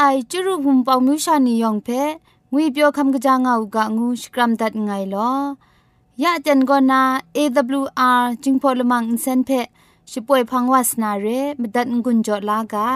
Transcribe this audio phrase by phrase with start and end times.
[0.00, 1.88] ไอจุรุภุมปองมิวชานียองเพ
[2.52, 5.30] งุยเปียวคำกะจางเอากะงูสกรัมดัดไงลอ
[6.22, 7.02] ยะจันกอนา
[7.36, 9.50] AWR จิงพอลมังอินเซนเพ
[10.10, 11.26] ช่วยพังวาสนาเร
[11.60, 12.88] มดัดงุนจอลากา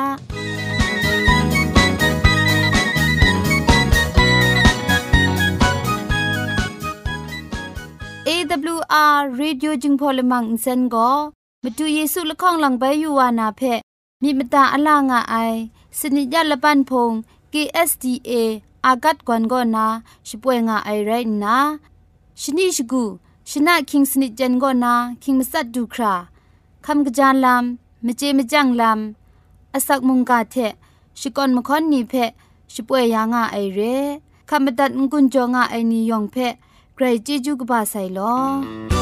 [8.25, 8.31] เอ
[8.77, 11.11] วอาร์เรดิโอจึงพอลมังอินเซนก็
[11.63, 13.61] มาดูเยซูละข้องหลังใบยูวานาเพ
[14.23, 15.37] มีมตาอลางอไอ
[15.99, 17.13] สนิยาละปันพง
[17.53, 18.33] KSDA
[18.87, 19.87] อากัดกวนกอนา
[20.29, 21.11] ช่วยงาไอไร
[21.45, 21.57] นะ
[22.41, 23.05] ชนิชกู
[23.51, 26.15] ชนะคิงสนิจันกอนาคิงมัสัดดูครา
[26.87, 30.57] คำกระจานลำมเจมจังลำอาศักมุงกาเท
[31.19, 32.15] ชิกอนมคอนนีเพ
[32.73, 33.81] ช่วยยางาไอเร
[34.49, 36.37] คำบัดงกุนจงาไอนิยองเพ
[36.95, 39.02] ไกรจิจูกบาไซลอ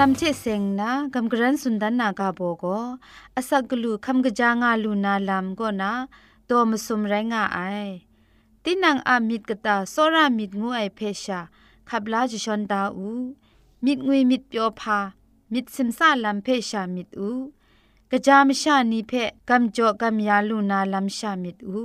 [0.00, 2.64] ลัมเชเซงนะกัมกรันสุนดันนากาโบโก
[3.36, 5.92] อสักกลูคัมกจางาลูนาลัมโกนะ
[6.48, 7.58] ตัวมสุมไรงาไอ
[8.64, 11.40] ตินังอามิดกตาโซรามิดงูไอเพชา
[11.88, 13.08] ขับลาจิชอนดาอู
[13.84, 14.98] มิดงุยมิดเปียวพา
[15.52, 17.30] มิดซิมซาลัมเพชามิดอู
[18.10, 19.12] กะจามชานีเพ
[19.48, 21.80] กัมจ่อกัมยาลูนาลัมชามิดอู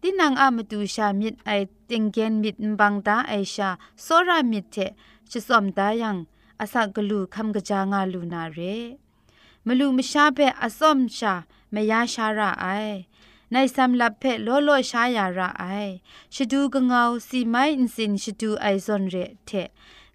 [0.00, 1.50] ตินังอามตูชามิดไอ
[1.88, 3.68] ติงเกนมิดบังตาไอชา
[4.02, 4.76] โซรามิดเท
[5.30, 6.16] ชิสอมตายัง
[6.62, 8.76] အစကလူခမ်ကကြာငါလူနာရဲ
[9.66, 11.32] မလူမရှားဘက်အစော့မရှာ
[11.74, 12.96] မရရှာရအိုင်
[13.52, 15.92] နိုင်ဆမ်လပ်ဖက်လောလောရှားရရအိုင်
[16.34, 19.68] ရှဒူကငေါစီမိုင်းစင်ရှဒူအိုင်ဇွန်ရဲထက်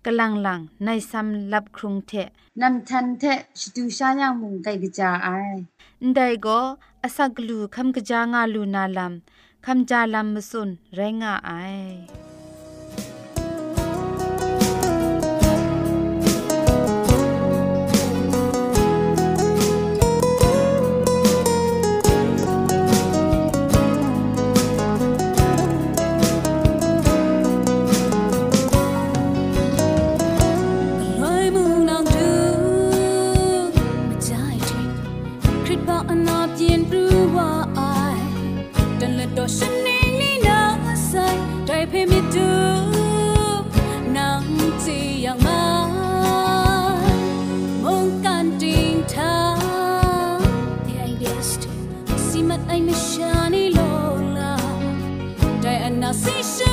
[0.06, 2.30] ကလန်လန်နိုင်ဆမ်လပ်ခရုံထက်
[2.62, 5.58] နမ်ထန်ထက်ရှဒူရှားရမုန်ကြိုက်ကြအိုင်
[6.18, 6.66] ဒိုင်ကို
[7.06, 9.14] အစကလူခမ်ကကြာငါလူနာလမ်
[9.66, 12.25] ခမ်ကြာလမ်မစွန်ရဲငါအိုင်
[51.46, 51.70] blushed,
[52.18, 54.58] simat ay nasyani lola,
[55.62, 56.72] day anasisya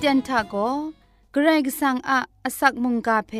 [0.00, 0.54] เตียนทาโก
[1.32, 3.32] เกรกสังอะอสักมุงกาเพ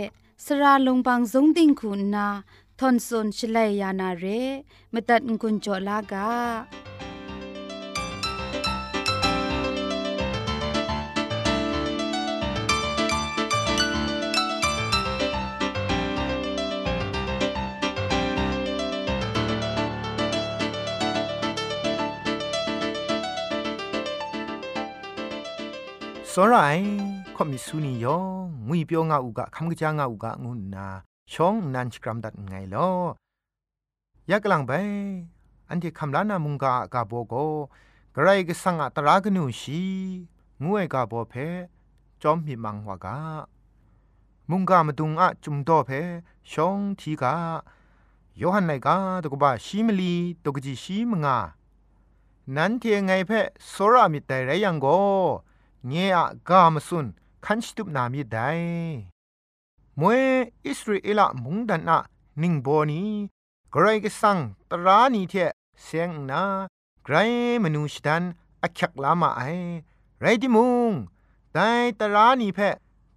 [0.44, 2.28] สระลงบางสงติงคุณนา
[2.78, 4.24] ทอนซนชลัยยานาเร
[4.92, 6.28] มตัดกุญจลากา
[26.37, 26.85] စောရိုင်
[27.35, 28.23] ခေါမီဆူနီယော
[28.67, 30.87] ငွေပြောငါဥကခမ်ကကြာငါဥကငုနာ
[31.31, 32.75] ช่องนันสกรัมดัดไงล
[34.27, 34.71] อยากกลังไป
[35.69, 37.33] อันที่คำลานามุงกากาโบโก
[38.15, 39.83] กระไรก็สังอัตรากนูชี
[40.63, 41.33] งวยกาโบเพ
[42.21, 43.17] จอมมีมังวากา
[44.49, 45.91] มุงกามาตุงอะจุมโตเพ
[46.51, 47.35] ช่องทีกา
[48.37, 51.37] โยฮันไนกาตกบะชีมลีตกจิชีมงา
[52.55, 53.31] นั้นเทียงไงเพ
[53.69, 54.87] โซรามิแต่ไรยังโก
[55.86, 56.16] เงีย
[56.48, 57.06] กามสุน
[57.44, 58.50] คันชิตุบนามิได้
[60.00, 60.22] มวย
[60.66, 61.98] อิสราเอลมุงดันนะ
[62.42, 63.02] นิงโบนี
[63.70, 64.38] ไกรก็สัง
[64.70, 65.34] ตรานีเท
[65.82, 66.42] เสียงนา
[67.04, 67.14] ไกร
[67.62, 68.22] มนูชดัน
[68.62, 69.42] อักขักลามาไอ
[70.20, 70.92] ไรดิมุง
[71.52, 71.68] แต่
[72.00, 72.58] ตรานีเพ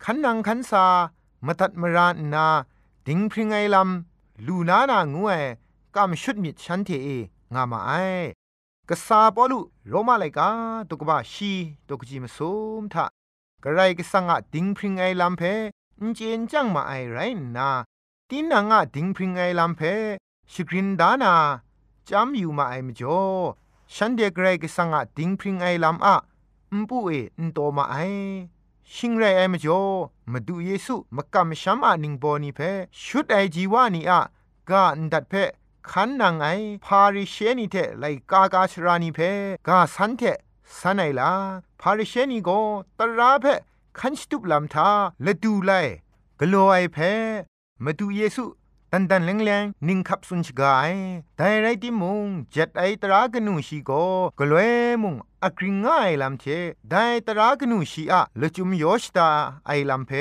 [0.04, 0.86] ขันนังขันซา
[1.46, 2.48] มาตัดมรานนา
[3.08, 5.34] ดิงพริงไอลำลูนานางูเอ
[5.96, 7.10] กามชุดมิดฉันเทเอ
[7.54, 7.92] งามาไอ
[8.94, 9.60] กษาปอลุ
[9.90, 10.50] โรมาไลกา
[10.90, 11.54] ตุกบะชี
[11.88, 12.52] ตุกจิมซุ
[12.82, 13.06] มทะ
[13.64, 15.42] กระไรก็สังอะดิงพริงไอลำเพ
[16.00, 17.18] อินเจนจังมาไอไร
[17.56, 17.70] นา
[18.30, 19.82] ตินนางอะดิงพริงไอลำเพ
[20.52, 21.34] ชกรินดานา
[22.10, 23.22] จำอยู่มาไอมจ่อ
[23.94, 26.16] ฉันเดกไรก็สังอะดิงพริงไอลำอะ
[26.72, 27.96] อุมปุเออินโตมาไอ
[28.94, 29.84] ชิงไรไอมจ่อ
[30.32, 32.60] มาดูเยซูมากำชัมอะนิงโบนีเพ
[33.04, 34.20] ชุดไอจีวานีอะ
[34.70, 35.36] กาอันดัดเพ
[35.90, 36.48] ขันนางไอ
[36.86, 39.20] พาริเชนีเทไลกากาชรานีเพ
[39.68, 40.22] กาสันเท
[40.80, 41.32] สันไอลา
[41.82, 42.50] พาริเชนีโก
[43.00, 43.46] ตราเพ
[44.00, 44.90] ขันสตุปลำทา
[45.26, 45.72] ละดูไล
[46.40, 46.98] กลัวไอเพ
[47.84, 48.44] มาดูเยซู
[48.92, 50.94] ตันตันแรงแรงนิ่งขับสุนชกาย
[51.38, 53.92] แต่ไรที่มุงจ็ดไอตรากนูชีโก
[54.40, 54.62] กลัว
[55.02, 56.46] มุงอักริงง่ายลำเท
[56.92, 59.30] ได้ตรากนูชีอะละจุมโยชตา
[59.68, 60.12] ไอลำเพ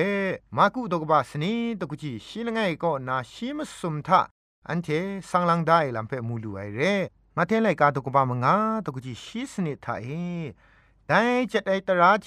[0.57, 4.21] มากุดกบาสนีตกุจีชีลงไงก็นาชีมสุมทา
[4.69, 4.88] อันเท
[5.31, 6.81] สังลังได้ลำเพมูลูไอเร
[7.37, 10.07] มาเทไลกาตุกบามงาตุกจีชีสนิทาเอ
[11.07, 12.26] แต่เจ็ดไอตราเจ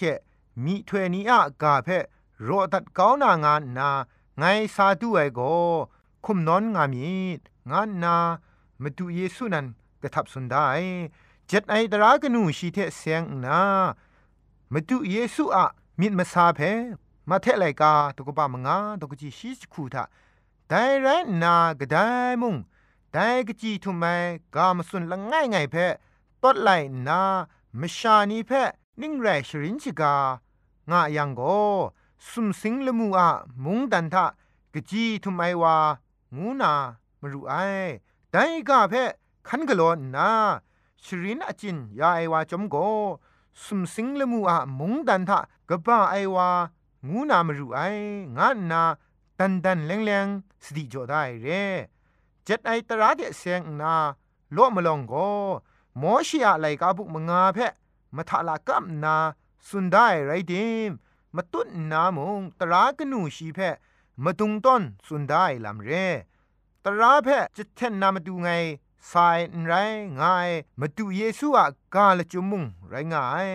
[0.64, 1.88] มีถวยนี้อะกาเพ
[2.44, 3.90] โรตัดก้าวนางานนา
[4.38, 4.44] ไง
[4.76, 5.40] ซาดูไอโก
[6.26, 7.14] คุมนอนงามี
[7.72, 8.16] งานนา
[8.82, 9.66] มาดูเยซูนัน
[10.02, 10.66] กระทับสุนได้
[11.52, 13.60] จ็ดไอตรากนูชีเทเสียงนา
[14.74, 15.66] มาดูเยซูอะ
[16.00, 16.60] มิดมาซาเพ
[17.30, 20.04] มาเทไลกาตุกบามงาตุกจีชีสคูทา
[20.68, 21.08] แต่ไร
[21.44, 21.98] นากระได
[22.42, 22.56] มุง
[23.12, 24.06] แต่กจีทุไม
[24.56, 25.76] กามสุนละง่ายไงเพ
[26.44, 26.70] ตดไล
[27.08, 27.22] นา
[27.80, 28.52] มชานีเพ
[29.02, 30.16] นิ่งแรชรินชิกา
[30.90, 31.42] งะยังโก
[32.30, 33.30] สุมสิงละมูอะ
[33.64, 34.26] มุงดันทะ
[34.74, 35.76] กจีทุไมวา
[36.36, 36.74] งูนา
[37.22, 37.54] มรูไอ
[38.32, 38.94] แต่กาเพ
[39.48, 39.82] คันกะโล
[40.16, 40.30] นา
[41.04, 42.76] ชรินอจินยาไอวาจมโก
[43.64, 45.40] สุมสิงละมูอะมุงดันทะ
[45.70, 46.50] กะบ้าไอวา
[47.08, 47.80] งูนามรุไอ
[48.38, 48.84] งานนา
[49.40, 50.28] ดันดันแรงแรง
[50.64, 51.64] สติจอได้เร่
[52.46, 53.96] เจ็ดไอตระเดเสียงนา
[54.54, 55.14] โลมลองโก
[56.00, 57.60] หมอชีอะไลกาบุกมงาเพ
[58.16, 59.16] มาทะละกัมนา
[59.68, 60.92] สุนได้ไรดิม
[61.36, 63.60] มาตุนนามงตรากนูชีเพ
[64.24, 65.92] มาตุงต้นสุนได้ลำเร
[66.84, 68.50] ตราเพจะเทนนามาดูไง
[69.12, 69.74] สายไร
[70.22, 70.50] งาย
[70.80, 73.50] มาดูเยซูอะกาลจุมุงไรงาย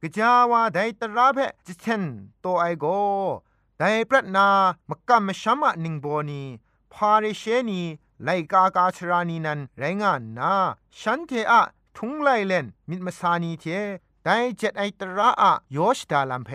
[0.00, 2.02] กะจาวาไดตราเพจะเทน
[2.40, 2.86] โตไอโก
[3.80, 4.48] ไดปรัตนา
[4.90, 6.42] มกะมชัมะนิงโบนี
[6.92, 7.82] พาริเชนี
[8.24, 10.54] ไลกากาชรานีนันไรงานนา
[10.98, 11.62] ฉันเทอะ
[11.96, 13.64] ทุงไลเลนมิดมาสานีเท
[14.24, 16.50] ไดเจ็ดไอตระอะโยชดาลัมเพ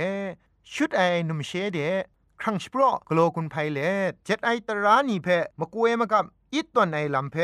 [0.72, 1.80] ชุดไอนุมเชเด
[2.40, 3.80] ครั้งสปรอกโลกุนไพเล
[4.26, 5.28] เจ็ดไอตรานีเพ
[5.60, 7.36] มกวยมกับอิตตอนไอลัมเพ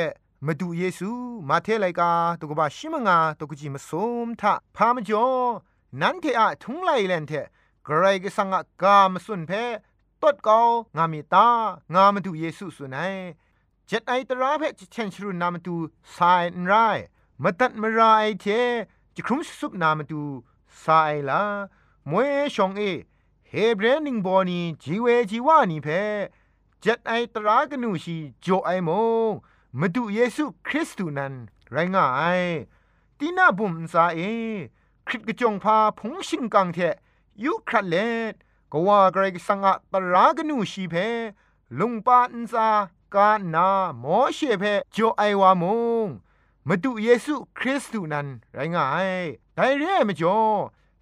[0.46, 1.12] มาดูเยซู
[1.50, 3.90] มาเทไลกาตุกบาชิมงาตุกจิมาส
[4.26, 5.28] มทะพามจ่อ
[6.02, 7.34] นันเทอะทุงไลเลนเท
[7.88, 9.52] กรายกสังกามสุนเพ
[10.22, 10.60] ตดกา
[10.98, 11.48] งามิตา
[11.94, 13.16] งามาดูเยซูสุนัย
[13.88, 15.76] เจ็ดไอตราเพจเชนชรุนามาดู
[16.16, 16.74] สายนไร
[17.44, 18.02] มตัดมาไร
[18.40, 18.46] เท
[19.16, 20.24] จะครุมสุบนามาดู
[20.84, 21.42] สายลา
[22.10, 22.82] มวยชองเอ
[23.50, 25.88] เฮเบรนิงบอนีจีเวจีวานีเพ
[26.82, 28.90] เจ็ดไอตรากนูชีโจไอโม
[29.80, 31.34] มาดูเยซูคริสต์นั้น
[31.72, 32.06] ไรง่า
[32.40, 32.42] ย
[33.18, 34.20] ตีน่าบุมซาเอ
[35.08, 36.78] คริสกจงพาพงชิงกังเท
[37.46, 37.96] ยุครัดเล
[38.32, 38.34] ด
[38.72, 40.96] ก็ว่าไกรสังอะตรากนูชีเพ
[41.80, 42.70] ลุงปาอินซา
[43.16, 43.70] กานา
[44.00, 45.64] หมอเชเพโจไอวาม
[46.06, 46.08] ง
[46.68, 49.10] มาดูเยซูคริสต์นั้นไรงาย
[49.56, 50.40] ไดเร่มจ่อ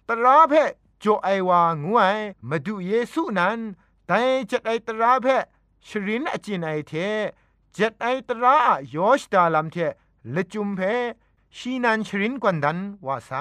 [0.08, 0.54] ตราเพ
[1.02, 2.18] จอไอวางวย
[2.48, 3.58] มาดูเยซูนั้น
[4.06, 5.26] แต่จัดไอตราเพ
[5.88, 6.92] ชรินอจินไอเท
[7.76, 8.56] จัดไอตรา
[8.94, 9.76] ยอชดาลัมเท
[10.34, 10.80] ละจุมเพ
[11.56, 13.32] ชีนันชรินกวนดันว่าไซ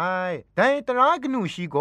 [0.55, 1.77] แต่ตรากนูชีโก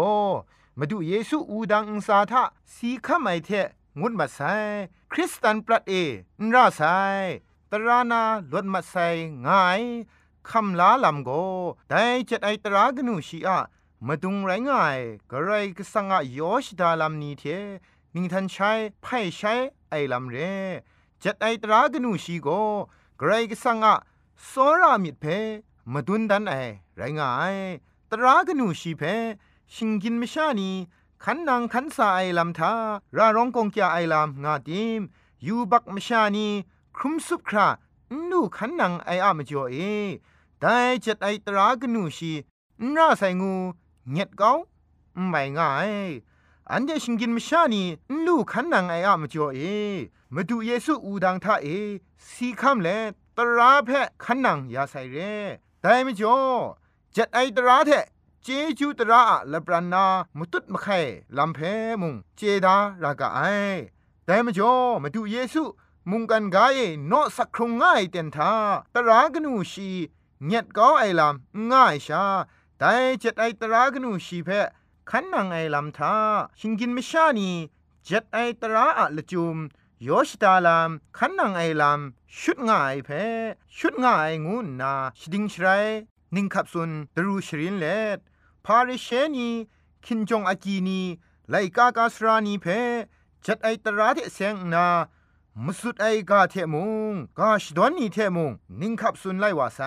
[0.79, 2.43] มาดูเยซูอูดังอุสาทะ
[2.73, 3.49] สีขมไอเท
[3.99, 4.39] งุดมาไซ
[5.11, 5.93] คริสตันปรัดเอ
[6.41, 6.81] นราไซ
[7.71, 8.21] ตรานา
[8.53, 8.95] ลดมาไซ
[9.45, 9.81] ง่าย
[10.49, 11.29] คำลาลำโก
[11.89, 13.59] แต่จัดไอตรากนูชีอะ
[14.07, 17.43] มาดุงไรง่ายก็ไรก็สังอายอชดาลำนี้เท
[18.13, 19.53] นิงทันใช้ไพ่ใช้
[19.89, 20.37] ไอลำเร
[21.23, 22.47] จัดไอตรากนูชีโก
[23.21, 23.95] กรก็สังอะ
[24.47, 25.25] โซรามิดเพ
[25.93, 26.53] มาดุนดันไอ
[26.95, 27.55] ไรง่าย
[28.11, 29.03] ตรากนูชีเพ
[29.73, 30.71] ชิงกินม่ชานี
[31.23, 32.73] ขันนางขันสาไอลำทา
[33.17, 35.01] ราร้องกงเกียไอลำงาดิม
[35.47, 36.47] ยูบักมิชานี
[36.97, 37.67] ครุมสุบครา
[38.29, 39.77] นูขันนางไออะมจ่อเอ
[40.59, 42.33] ได้จัดไอตรากนูชี
[42.95, 43.53] น่าใส่งู
[44.11, 44.51] เงียดเกา
[45.27, 45.91] ไม่ง่าย
[46.71, 47.83] อันเดชิงกินมชานี
[48.25, 49.59] ลูกขันนางไออะมจ่อเอ
[50.33, 51.67] มาดูเยซูอูดังท่าเอ
[52.29, 52.89] สีคำเล
[53.37, 55.17] ตราแพะขันนางยาใส่เร
[55.81, 56.37] แต่ไม่จ่อ
[57.15, 57.91] จัดไอตราแท
[58.49, 60.05] เจจูตระละปรานา
[60.37, 60.99] มุตุดมะไข่
[61.37, 61.59] ลำเพ
[62.01, 63.39] มุงเจดารากาไอ
[64.25, 64.73] แต่มจ่อ
[65.03, 65.63] มาดูเยซู
[66.09, 68.53] มุงกันกายโนสักครงง่ายเต็นทา
[68.93, 69.89] ตรากนูชี
[70.45, 72.23] เงียดก้าไอลำง่ายชา
[72.77, 74.49] แต่เจ็ดไอตรากนูชีเพ
[75.09, 76.13] ขันนังไอลำทา
[76.59, 77.49] ชิงกินไม่ชานี
[78.05, 79.57] เจ็ดไอตราอะละจุม
[80.03, 83.09] โยชตาลามขันนังไอลำชุดง่ายเพ
[83.77, 85.67] ชุดง่ายงูนาชดิงชไร
[86.35, 87.87] นิ่งขับสุนตรูชรินเล
[88.17, 88.19] ด
[88.67, 89.49] พาริเชนี
[90.05, 91.01] คินจงอากีนี
[91.49, 92.65] ไลกากาสรานีเพ
[93.45, 94.87] จัดไอตราเทเซงนา
[95.63, 99.79] มุสุดไอกาเทมุงกาชดอนนีเทมุงนิงขับสุนไลวาไซ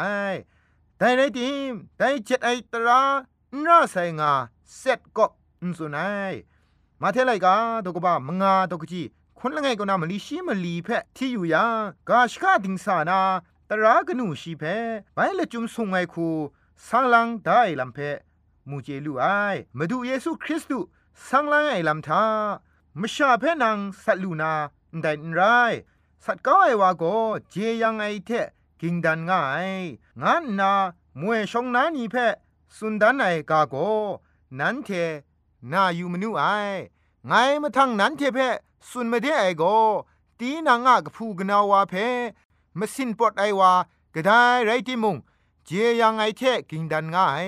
[0.98, 3.00] แต่ในทีมแต่เจ็ดไอตรา
[3.64, 4.32] น่าใส่งา
[4.76, 5.26] เสร็จก็
[5.60, 6.34] อุนสุนัย
[7.00, 9.02] มาเทไลกาตกบ้ามงาตกจี
[9.38, 11.64] คนละไงก็นามลีชีมลีเพที่อยู่ยา
[12.08, 13.20] กาชกาดิงสานา
[13.68, 14.62] ตรากนูชีเพ
[15.14, 16.28] ไปละจุมสุงไงคู
[16.86, 18.00] สังลังได้ลำเพ
[18.68, 19.24] มูเจลูไอ
[19.78, 20.86] มาดูเยซูคริสต์
[21.28, 22.24] สังลังไอลำทา
[23.00, 24.52] มชาเพนังสัตลูนา
[25.02, 25.40] ได้ไร
[26.24, 27.04] สัตก้าไอวาโก
[27.50, 28.30] เจยังไอเท
[28.80, 29.68] กิงดันง่าย
[30.22, 30.72] งั้นนา
[31.20, 32.16] มวยชงนานีเพ
[32.76, 33.74] สุนดันไอกาโก
[34.58, 34.88] นันเท
[35.72, 36.42] นาอยู่มนูไอ
[37.26, 38.38] ไงมาทังนันเทเพ
[38.88, 39.64] สุนมาเดไอโก
[40.38, 41.94] ตีนางากพูกนาวาเพ
[42.78, 43.72] มาสินปดไอวา
[44.14, 45.16] กระได้ไรติมุง
[45.64, 47.46] เจยังไอเทกิงดันง่าย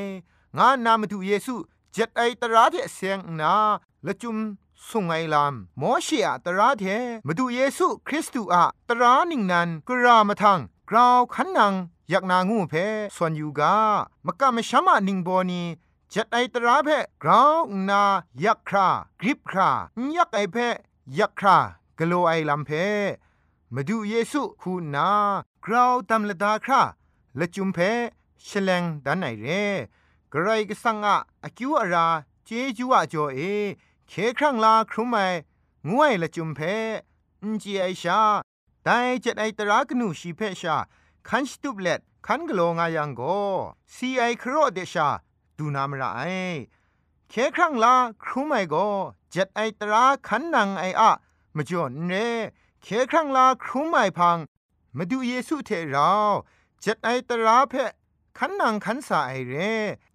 [0.58, 1.54] งานนามาดูเยซู
[1.92, 3.54] เจ็ดไอตราเทเสียงนา
[4.06, 4.36] ละจุม
[4.88, 6.84] สุงไงลามโมเชียตราเท
[7.26, 11.74] มาดูเยซูคริสต์อะตรานิงนันกรามาทังกราวขันนัง
[12.10, 12.74] อยากนางูเพ
[13.16, 13.76] ส่วนอยู่กา
[14.26, 15.62] มกะมะชะมะนิงโบนี
[16.12, 16.88] จัดไอตราเพ
[17.22, 18.02] กราวนา
[18.44, 18.88] ยักครา
[19.20, 19.70] กริบครา
[20.16, 20.56] ยักไอเพ
[21.18, 21.58] ยักครา
[21.98, 22.70] กโลไอลัมเพ
[23.74, 25.08] มาดูเยซูคูนา
[25.64, 26.80] กราวตำละดาครา
[27.38, 27.78] ละจุมเพ
[28.48, 29.46] ฉลงดันไหนเร
[30.34, 32.06] กระไรก็สังอะอคิวอะรา
[32.44, 33.40] เจจูอะจ่อเอ
[34.08, 35.16] เคครั้งลาครุมไม
[35.88, 36.60] งวยละจุมเพ
[37.42, 38.20] อินจีไอชา
[38.84, 38.88] ได
[39.20, 40.76] เจ็ดไอตรากนูชีเพชา
[41.28, 43.22] คันสตุบเล็ดคันกโลงายังโก
[43.94, 45.08] ซีไอครอเดชา
[45.56, 46.20] ดูนามระไอ
[47.30, 48.74] เคครั้งลาครุมไมโก
[49.30, 51.10] เจ็ดไอตราคันนังไออะ
[51.56, 52.14] มจ่อนเร
[52.82, 54.38] เคครั้งลาครุมไมพัง
[54.96, 56.10] มาดูเยซูเทเรา
[56.80, 57.74] เจ็ดไอตราเพ
[58.38, 59.54] ขันนังขันสาไอเร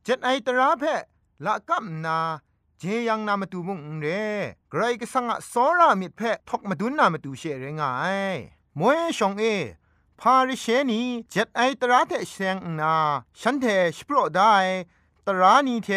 [0.10, 0.84] จ็ดไอตราเพ
[1.46, 2.20] ละกัมนา
[2.80, 4.08] เจยังนามาตูมุงเร
[4.70, 7.92] ไกรก็สังะสอรามิดเพทกมาดุนนามาตูเชเรงา
[8.36, 8.36] ย
[8.80, 9.44] มวยชองเอ
[10.20, 12.96] พาริเชนีเจ็ดไอตราเทเซงนา
[13.40, 13.66] ฉันเท
[13.98, 14.54] สโปรได้
[15.28, 15.90] ตรานีเท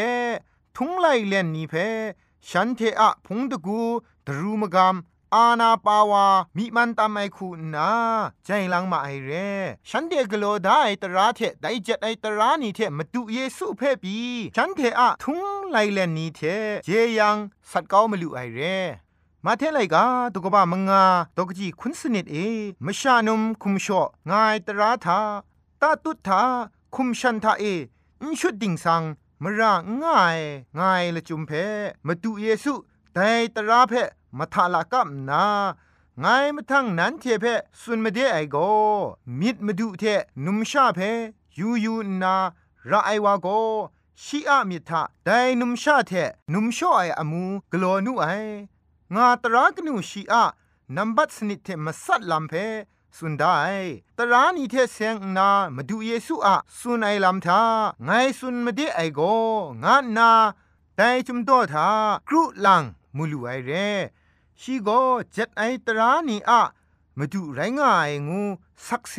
[0.76, 1.74] ทุงไลเลนนีเพ
[2.48, 3.80] ฉันเทอะพงตะกู
[4.26, 4.96] ดรูมกาม
[5.34, 7.90] อาณาปาวามิมันตามไอคูนา
[8.44, 9.30] ใจลังมาไอเร
[9.88, 14.16] ฉันเดกโลได้ตราเทไดเจ็ดไอตรานีเทมาดูเยซูเพ่ปี
[14.56, 16.40] ฉันเทอะทุงไลเลนนีเท
[16.84, 17.36] เจยัง
[17.70, 18.60] สัตเก้ามาลูไอเร
[19.44, 21.04] มาเทไลกาตุกบะมงา
[21.36, 22.36] ตกจีคุณสนิดเอ
[22.84, 25.20] มชานุมคุมชองายตราทา
[25.80, 26.40] ตาตุทา
[26.94, 27.64] คุมชันทาเอ
[28.22, 29.02] อิชุดดิ่งสัง
[29.42, 29.72] มระ
[30.02, 30.38] ง่าย
[30.78, 31.50] ง่ายละจุมเพ
[32.06, 32.72] มาดูเยซู
[33.14, 33.18] ได
[33.56, 33.94] ตราเพ
[34.38, 35.44] มาทาลากับนา
[36.20, 37.44] ไงมาทั้งนั้นเทเพ
[37.80, 38.56] สุนมาเดไอโก
[39.40, 40.04] มิดมาดูเท
[40.44, 41.00] นุมชาเพ
[41.58, 42.34] ยูยูนา
[42.90, 43.48] ระไอวาโก
[44.22, 46.12] ชีอะมิทะไดนุมชาเท
[46.52, 48.24] นุมชอไออมูกลอนุไอ
[49.14, 50.44] งาตรากนูชีอะ
[50.96, 52.54] นัมบัตสนิทเทมาสัตลัมเพ
[53.16, 53.56] สุนได้
[54.18, 57.62] ตรานีเทเซงนา มาดูเยซูอะสุนไอลัมทา
[58.04, 59.20] ไงสุนมาเดไอโก
[59.82, 60.30] งานา
[60.96, 61.88] ไดจุมโตทา
[62.28, 62.82] กรุลัง
[63.16, 63.72] มูลูไอเร
[64.62, 64.88] ชีโก
[65.32, 66.62] เจ็ดไอตรานีอะ
[67.18, 68.42] มาดูไรง่ายงู
[68.86, 69.14] สักเซ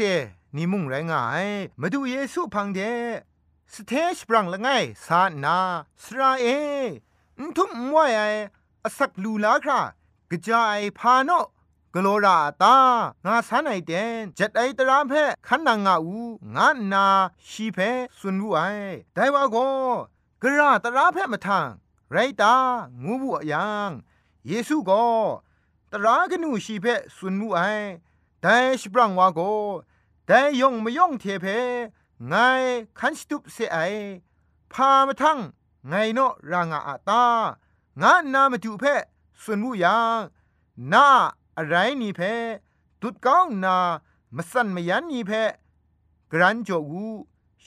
[0.56, 1.48] นิมุงไรง่าย
[1.82, 2.80] มาดูเยซูพังเด
[3.74, 4.68] สเทชปรังละไง
[5.06, 5.58] สานา
[6.04, 6.46] สราเอ
[7.40, 8.22] อทุมมวยไอ
[8.84, 9.82] อสักลูลาครา
[10.30, 11.32] กระจายพาโน
[11.94, 12.76] กโลราตา
[13.26, 15.14] งาสันไอเดนเจ็ดไอตรามเพ
[15.48, 16.18] ขันนางาอู
[16.56, 17.06] งานา
[17.50, 17.80] ชีเพ
[18.20, 18.60] สุนรูไอ
[19.14, 19.58] ไดว่าโก
[20.42, 21.68] กระตราเพมาทาง
[22.12, 22.56] ไรตา
[23.04, 23.92] งูบุยัง
[24.48, 25.04] เยซูก็
[25.92, 27.60] ตรากนูชีเพสุนมูไอ
[28.42, 29.40] แต่สปรังวาโก
[30.28, 31.46] แต่ยองไม่ยองเทเพ
[32.28, 32.34] ไง
[33.00, 33.78] คันสตุปเสไอ
[34.72, 35.40] พามาทั้ง
[35.88, 37.24] ไงเนาะรางอาตา
[38.02, 38.84] งานนามาจูเพ
[39.42, 40.20] สุนมูยัง
[40.94, 41.08] นา
[41.58, 42.22] อะไรนี่เพ
[43.02, 43.78] ตุดก้องนา
[44.36, 45.32] มาสันมายันนี่เพ
[46.32, 47.06] กรันจกู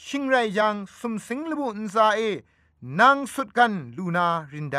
[0.04, 2.20] ชิงไรยังสมสิงลบุนซาเอ
[2.98, 4.78] นางสุดกันลูนารินได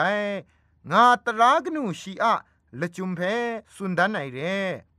[0.91, 2.33] งาตรากนูชีอะ
[2.79, 3.19] ละจุมเพ
[3.75, 4.39] สุนดันไอเร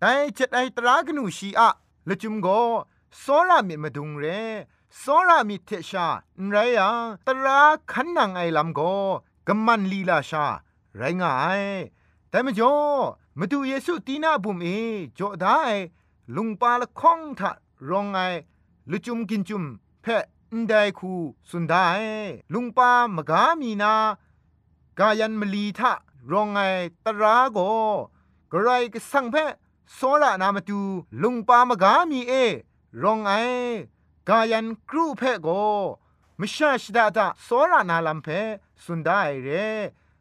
[0.01, 1.68] ไดเจ็ดไอตรากนูชีอะ
[2.09, 2.49] ละจุมโก
[3.18, 4.25] โซรามิมาดุงเร
[4.99, 6.07] โซรามิเทชา
[6.51, 8.81] ไรยังตราขันนางไอลำโก
[9.46, 10.46] กัมมันลีลาชา
[10.96, 11.62] ไรงาย
[12.29, 12.75] แต่มจ่อ
[13.38, 14.68] มาดูเยซูตีนาบุมเอ
[15.18, 15.61] จ่อได้
[16.37, 17.51] ลุงปาละข้องทะ
[17.88, 18.18] รองไง
[18.90, 19.64] ลุจุมกินจุม
[20.03, 20.25] เพะ
[20.59, 21.12] นไดคู
[21.51, 21.87] สุนได้
[22.53, 23.94] ลุงปามกามีนา
[24.98, 25.92] กายันมลีทะ
[26.30, 26.59] รองไง
[27.04, 27.59] ตราโก
[28.52, 29.37] กไรก็สังเพ
[29.94, 30.80] โซระนามาตู
[31.22, 32.32] ลุงปามกามีเอ
[33.02, 33.32] รองไอ
[34.28, 35.48] กายันครูเพโก
[36.40, 38.28] มชาชดาตาโซระนาลัมเพ
[38.85, 39.48] สุนได้เร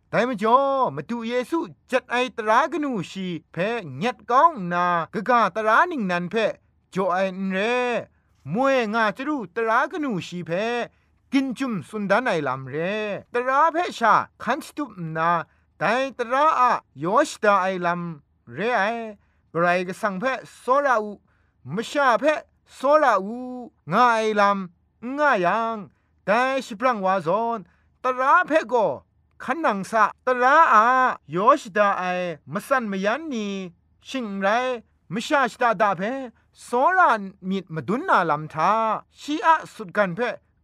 [0.09, 0.57] แต่มจ่อ
[0.95, 1.59] มาดูเยซู
[1.91, 3.57] จัดไอตรากนูชีเพ
[4.03, 6.35] ญัดก้องนากะกาตรานิงนันเพ
[6.93, 7.17] จ่อไอ
[7.51, 7.57] เร
[8.53, 10.51] มวยงาจรูตรากนูชีเพ
[11.37, 12.75] กินจุมสุนดานไอลำเร
[13.33, 15.29] ตราเพชาคันสตุปนา
[15.79, 16.71] แต่ตราอะ
[17.03, 18.83] ยอชดาไอลำเรไอ
[19.53, 20.23] กรก็สังเพ
[20.59, 21.11] โซราอู
[21.75, 22.25] มชาเพ
[22.75, 23.37] โซราอู
[23.93, 25.77] งาไอลำงายัง
[26.25, 27.59] แต่ชิปรังวาซอน
[28.03, 28.73] ตราเพโก
[29.43, 30.85] ขันนังสะตราอา
[31.35, 32.03] ยอชดาไอ
[32.53, 33.47] มสันมยันนี
[34.07, 34.47] ชิงไร
[35.13, 36.01] มชาชดาดาเพ
[36.63, 37.11] โซรา
[37.49, 38.71] มิดมาดุนนาลำทา
[39.19, 40.21] ชีอะสุดกันเพ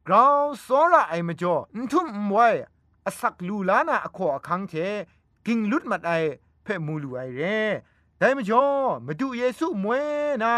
[0.07, 2.53] กราวโซระไอมจ่ออุทุมมวย
[3.05, 4.73] อสักลูลานาอขออคังเท
[5.45, 6.11] กิงลุดมัดไอ
[6.63, 7.41] เพ่มูลูไอเร
[8.17, 8.65] แต่มจ่อ
[9.05, 10.05] มาดูเยซูมวย
[10.43, 10.53] นา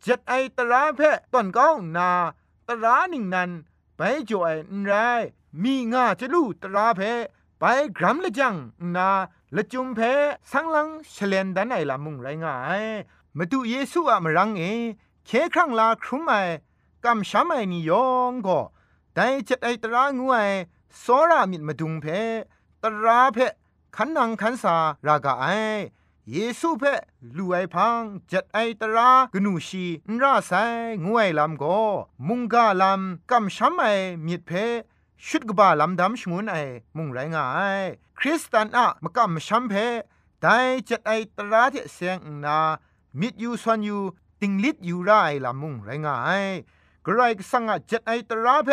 [0.00, 2.10] เจัดไอตราเพ่ตอนก้องนา
[2.68, 3.50] ตราหนิงนัน
[3.96, 4.48] ไปจ่อไอ
[4.80, 4.92] นไร
[5.62, 7.12] มีงาจะลูตราเพ่
[7.58, 7.64] ไป
[7.98, 8.54] กรัมละจัง
[8.96, 9.10] นา
[9.56, 10.00] ละจุมเพ
[10.50, 12.84] สังลังเฉลนดันไอละมุงไรงาย
[13.36, 14.62] มาดูเยซูอะมรังเอ
[15.26, 16.32] เคครั้งลาครุมไอ
[17.04, 18.58] กำช้ำไอนิยองก็
[19.20, 20.50] แต่จัดไอตรางวย
[20.98, 22.06] โซรามิดมาดุงเพ
[22.82, 23.38] ตราเพ
[23.96, 24.76] ขันนังขันสา
[25.06, 25.44] รากาไอ
[26.30, 26.94] เยซูเพ่
[27.36, 28.00] ลูไอพัง
[28.32, 30.52] จัดไอตรากนูชีนราไซ
[31.06, 31.64] งวยลำโก
[32.28, 33.84] มุงกาลำกำช้ำไอ
[34.26, 34.50] มิดเพ
[35.26, 36.56] ชุดกบาลำดำชงุนไอ
[36.96, 37.46] มุงไรงา
[37.80, 37.82] ย
[38.18, 39.74] คริสตันอะมกำช้ำเพ
[40.40, 42.58] ได้จัดไอตราเที่เสียงนา
[43.20, 43.98] มิดยูสวนยู
[44.40, 45.10] ติงลิดยูไร
[45.44, 46.44] ลำมุงไรงาย
[47.06, 48.70] กรายสังจัดไอตราเพ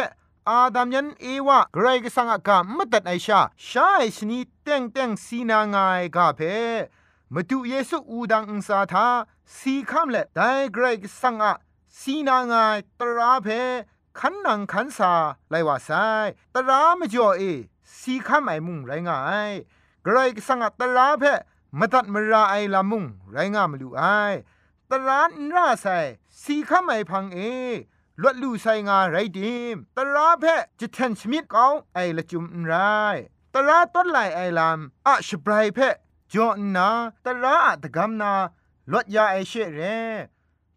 [0.49, 6.41] อาดามยันเอวะไกรกสังกามตัดไอชาชาไอชนีเต็งเต็งสีนางายกาเพ
[7.33, 9.07] มาดูเยซูอูดังอุสาทา
[9.57, 10.39] สีคำเละได
[10.73, 11.53] ไกรกสังอะ
[11.99, 13.47] สีนางายตราเพ
[14.19, 15.13] ขันนังขันสา
[15.49, 15.89] ไลว่าไซ
[16.53, 17.41] ตรามจ่อเอ
[17.97, 19.51] สีคำไอมุงไรงาย
[20.03, 21.23] ไกรกสังอะตราเพ
[21.79, 24.03] มตัดมราไอลามุงไรงามลูไอ
[24.89, 25.85] ตรานราไซ
[26.41, 27.39] สีคำไอพังเอ
[28.21, 30.45] ลวดลู่ไซงาไรดิมตราเพ
[30.79, 32.73] จะเทนสมิดเกาไอละจุมไร
[33.53, 35.79] ตราต้นไหลไอลามอะชบรายเพ
[36.33, 36.89] จอนา
[37.25, 38.33] ตราอะตะกำนา
[38.91, 39.79] ลวดยาไอเชเร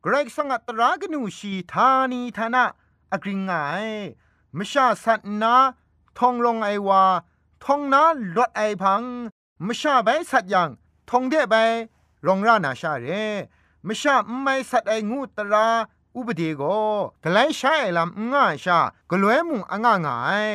[0.04, 2.64] กรกสังตรากนูชีธานีธนะ
[3.12, 3.52] อกริงไง
[4.56, 5.54] มชาสัตนา
[6.18, 7.04] ทองลงไอวา
[7.64, 8.02] ทองนา
[8.36, 9.02] ลวดไอพัง
[9.66, 10.70] มชาใบสัตยัง
[11.10, 11.54] ทองเดใบ
[12.26, 13.06] รองรานาชาเร
[13.86, 15.68] มชาไม่สัตไองูตรา
[16.18, 16.62] อุปเดโก
[17.24, 18.78] กไลใช้ลำง่าชา
[19.10, 20.48] กลวยมุงอ่างง่าย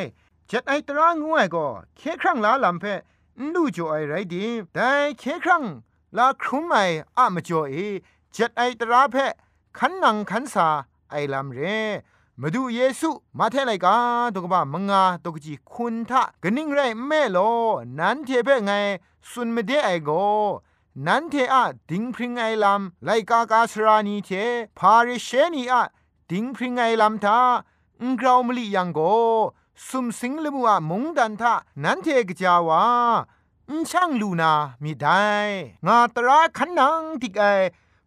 [0.49, 2.85] จัดไอตรางวยก็เคครั้งลาลำเพ
[3.53, 5.63] นูจ่อยไรดีแต่เคครั้ง
[6.17, 6.75] ลาครุมไอ
[7.17, 7.77] อะมจ่อย
[8.35, 9.15] จัดไอตราเพ
[9.77, 10.67] ขันนังขันสา
[11.11, 11.59] ไอลำเร
[12.41, 13.95] มาดูเยซูมาเทไลกา
[14.33, 17.37] ตกบ้ามงาตกจีคุณทะกนิ่งไรแม่โล
[17.99, 18.71] นั้นเทเพไง
[19.29, 20.11] สุนไม่ได้ไอโก
[21.07, 24.29] นันเทอะดิงพริงไอลำไลกากาสรานีเท
[24.79, 25.83] พาริเชนีอะ
[26.29, 27.39] ดิงพริงไอลำทา
[28.01, 28.99] อุงกราวมลิยังโก
[29.87, 31.53] สุมสิงลมัวมงดันทา
[31.83, 32.83] นันเทกจาวา
[33.69, 34.53] อุช่างลูนา
[34.83, 35.23] มีได้
[35.85, 37.43] งาตราขันนังติกไอ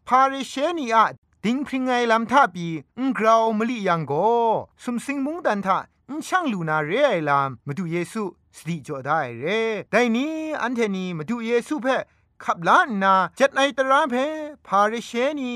[0.06, 1.04] พาริเชนีอะ
[1.44, 2.66] ดิงพริงไงลำทาปี
[2.98, 4.12] อุงกราวมลิยังโก
[4.82, 8.22] สุมสิงมงดันทาอุช่างลูนาเรไอลำมาดูเยซู
[8.56, 9.44] สติจอได้เร
[9.90, 11.86] แต่นี้อันเทนีมาดูเยซูเพ
[12.44, 14.14] ขับล้านนาจัดไอตราเพ
[14.66, 15.50] พาริเชนี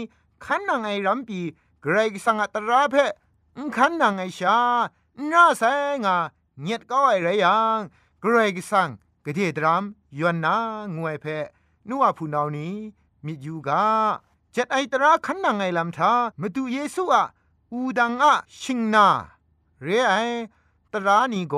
[0.44, 1.40] ขันนางไอรัมปี
[1.82, 2.96] เกรกสังตราเพ
[3.76, 4.58] ขันนางไอชา
[5.30, 5.62] น่าแส
[6.04, 6.16] งา
[6.60, 7.78] เงียดก็ไอไรยัง
[8.20, 8.88] เกรกสัง
[9.24, 9.84] กะเทตราม
[10.18, 10.56] ยวนนา
[10.96, 11.26] งวยเพ
[11.88, 12.74] นัวผู้นานี้
[13.24, 13.84] มิยูกา
[14.54, 17.24] จัดไอตราขันนางไอลำทามาดูเยซูอะ
[17.72, 19.06] อูดังอะชิงนา
[19.82, 20.14] เรไอ
[20.92, 21.54] ตรานีโก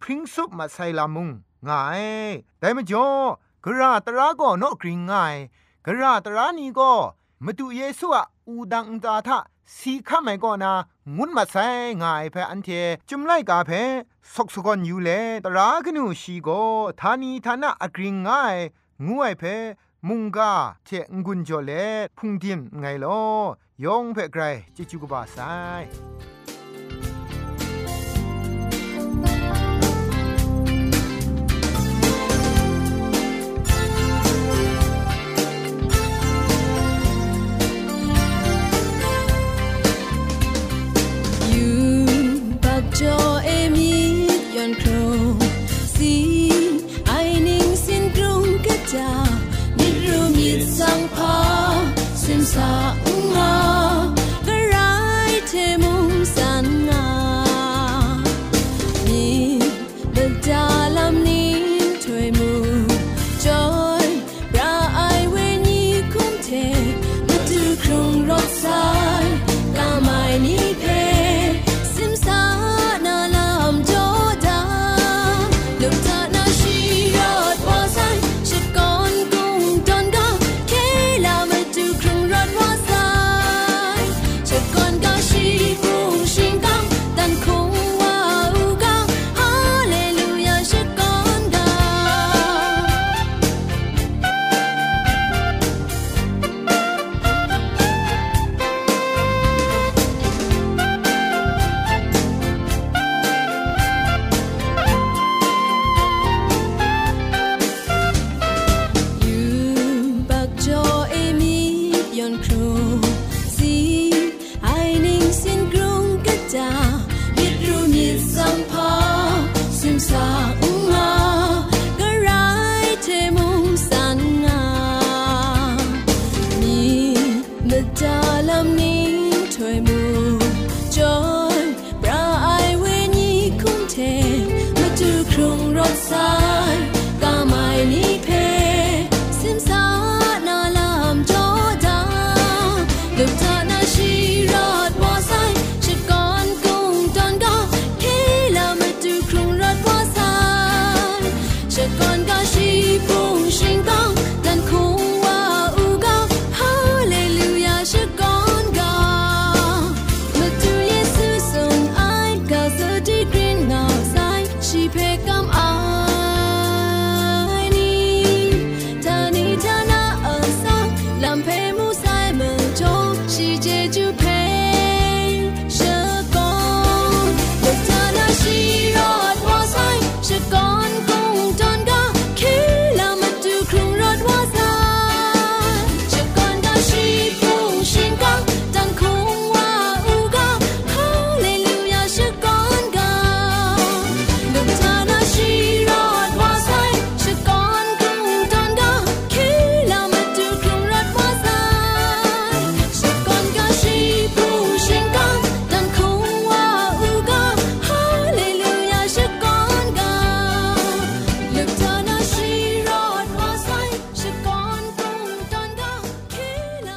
[0.00, 1.28] พริ้งซุปมาใส่ลามุง
[1.68, 2.02] ง่าย
[2.58, 3.06] แต่มจ่อ
[3.64, 5.36] กระตระก็นอกริงง่าย
[5.86, 6.92] กระตระนี่ก็
[7.44, 9.38] มาดูเยซูอะอูดังตาทะ
[9.76, 10.72] สีข้าไม่ก็นา
[11.16, 11.66] งุนมาใส่
[12.02, 12.68] ง่ายเพออันเท
[13.08, 13.70] จุมไล่กาเพ
[14.32, 15.10] สกสกอนอยู่เล
[15.44, 16.48] ตรากนูชีโก
[17.00, 18.56] ทานีทานะอกริงง่าย
[19.06, 19.42] งวยเพ
[20.08, 20.52] มุงกา
[20.84, 21.72] เทงกุนจอเล
[22.16, 23.20] พุงดินไงลอ
[23.84, 24.42] ยองเพไกร
[24.76, 25.38] จิจุกบาไซ
[52.52, 53.11] さ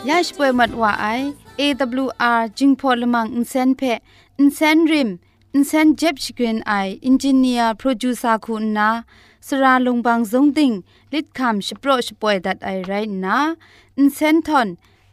[0.09, 1.07] ยัชป่วยมัดว่าไอ
[1.59, 3.81] AWR จึงพอลมังอินเซนเพ
[4.39, 5.09] อินเซนริม
[5.53, 6.73] อินเซนเจ็บชกรีนไอ
[7.05, 8.89] อินจิเนียร์โปรดิวซาคุณนา
[9.47, 10.71] สราลงบางซงติง
[11.13, 12.93] ลิดคำชโปรชป่วยดัดไอไร
[13.25, 13.37] นะ
[13.97, 14.67] อินเซนทอน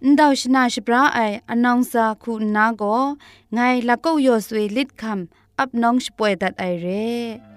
[0.05, 2.83] อินดาวชนาชปราไออนองซาคุณนาโก
[3.55, 7.52] ไงละก็ยอสวยลิดคำอับน้องชป่วยดัดไอเร่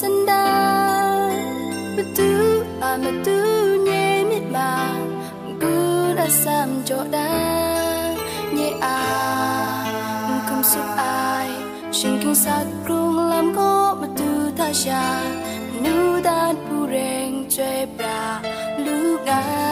[0.00, 0.42] senda
[1.96, 2.30] Metu
[2.88, 3.38] a metu
[3.86, 4.70] nye mit ma
[5.62, 7.28] Good asam jo da
[8.56, 8.98] Nye a
[10.48, 11.50] Không sụp ai
[11.92, 15.04] Shin kinh sát rung lam go metu ta sha
[15.84, 18.22] Nu dat pu reng chwe bra
[18.84, 19.71] Lu gai